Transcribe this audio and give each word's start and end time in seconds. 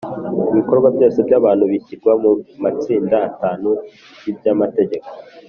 ibikorwa 0.51 0.87
byose 0.95 1.17
by’abantu 1.27 1.63
bishyirwa 1.71 2.11
mu 2.23 2.31
matsinda 2.63 3.15
atanu 3.29 3.69
y’iby’amategeko 4.23 5.07